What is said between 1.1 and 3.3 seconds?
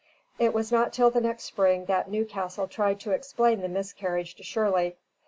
the next spring that Newcastle tried to